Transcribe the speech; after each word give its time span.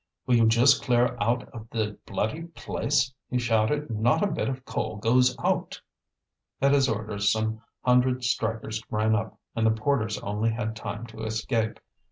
"Will 0.25 0.33
you 0.37 0.47
just 0.47 0.81
clear 0.83 1.15
out 1.21 1.47
of 1.49 1.67
the 1.69 1.95
bloody 2.07 2.45
place!" 2.45 3.13
he 3.29 3.37
shouted. 3.37 3.91
"Not 3.91 4.23
a 4.23 4.31
bit 4.31 4.49
of 4.49 4.65
coal 4.65 4.97
goes 4.97 5.37
out!" 5.43 5.79
At 6.59 6.73
his 6.73 6.89
orders 6.89 7.31
some 7.31 7.61
hundred 7.83 8.23
strikers 8.23 8.81
ran 8.89 9.13
up, 9.13 9.37
and 9.55 9.63
the 9.63 9.69
porters 9.79 10.17
only 10.21 10.49
had 10.49 10.75
time 10.75 11.05
to 11.05 11.21
escape. 11.21 11.79